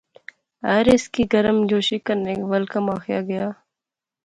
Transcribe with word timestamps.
ہر 0.67 0.85
ہیس 0.91 1.03
کی 1.13 1.23
گرمجوشی 1.31 1.97
کنے 2.05 2.33
ویل 2.49 2.65
کم 2.73 2.85
آخیا 2.95 3.19
گیا 3.29 3.45